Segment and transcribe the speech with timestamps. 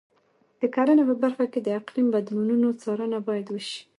[0.59, 3.81] د کرنې په برخه کې د اقلیم بدلونونو څارنه باید وشي.